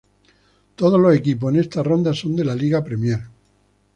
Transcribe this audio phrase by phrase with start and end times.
[0.75, 3.19] Todos los equipos en esta ronda son de la Liga Premier.